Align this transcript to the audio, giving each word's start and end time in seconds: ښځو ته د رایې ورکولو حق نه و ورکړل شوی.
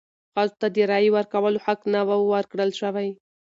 ښځو 0.33 0.55
ته 0.61 0.67
د 0.75 0.77
رایې 0.91 1.09
ورکولو 1.17 1.63
حق 1.65 1.81
نه 1.93 2.01
و 2.07 2.09
ورکړل 2.33 2.69
شوی. 2.79 3.09